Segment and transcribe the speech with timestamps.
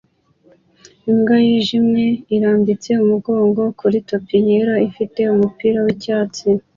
[1.09, 2.05] Imbwa yijimye
[2.35, 6.47] irambitse umugongo kuri tapi yera ifite umupira wicyatsi